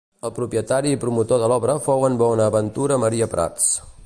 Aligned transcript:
El 0.27 0.31
propietari 0.37 0.93
i 0.95 0.99
promotor 1.03 1.43
de 1.43 1.51
l'obra 1.53 1.77
fou 1.91 2.09
en 2.09 2.19
Bonaventura 2.25 3.03
Maria 3.05 3.33
Prats. 3.37 3.75